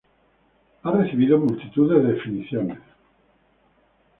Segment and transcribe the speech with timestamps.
[0.81, 2.79] Ha recibido multitud de definiciones.